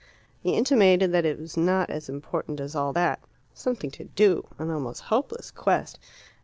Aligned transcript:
He 0.39 0.55
intimated 0.57 1.11
that 1.11 1.25
it 1.27 1.39
was 1.39 1.55
not 1.55 1.91
as 1.91 2.09
important 2.09 2.59
as 2.59 2.73
all 2.75 2.91
that. 2.93 3.19
Something 3.53 3.91
to 3.91 4.05
do 4.05 4.47
an 4.57 4.71
almost 4.71 5.01
hopeless 5.03 5.51
quest! 5.51 5.99